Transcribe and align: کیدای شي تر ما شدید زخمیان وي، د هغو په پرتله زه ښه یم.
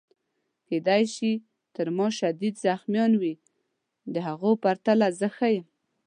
کیدای 0.67 1.03
شي 1.15 1.31
تر 1.75 1.87
ما 1.97 2.07
شدید 2.19 2.55
زخمیان 2.67 3.11
وي، 3.21 3.33
د 4.13 4.15
هغو 4.27 4.51
په 4.55 4.59
پرتله 4.63 5.07
زه 5.19 5.27
ښه 5.35 5.47
یم. 5.55 5.65